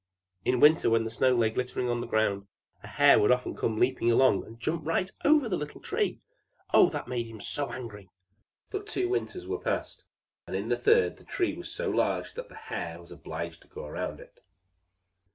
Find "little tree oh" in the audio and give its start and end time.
5.59-6.89